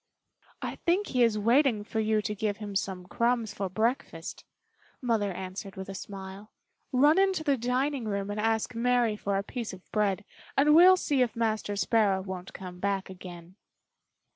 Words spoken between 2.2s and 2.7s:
to give